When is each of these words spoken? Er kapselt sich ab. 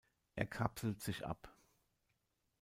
Er 0.33 0.47
kapselt 0.47 0.99
sich 0.99 1.27
ab. 1.27 1.55